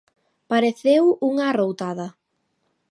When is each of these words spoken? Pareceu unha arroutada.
Pareceu 0.51 1.03
unha 1.29 1.45
arroutada. 1.51 2.07